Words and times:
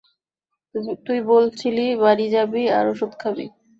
তুই 1.05 1.19
বলছিলি 1.31 1.85
বাড়ী 2.03 2.25
যাবি 2.29 2.63
আর 2.77 2.85
ওষুধ 2.91 3.11
খাবি। 3.21 3.45